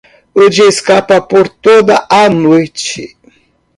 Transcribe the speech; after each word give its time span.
O 0.41 0.43
dia 0.49 0.65
escapa 0.67 1.21
por 1.27 1.47
toda 1.47 2.07
a 2.09 2.27
noite. 2.27 3.15